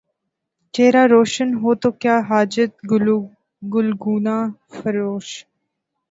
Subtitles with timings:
[0.73, 2.71] چہرہ روشن ہو تو کیا حاجت
[3.73, 4.37] گلگونہ
[4.75, 5.27] فروش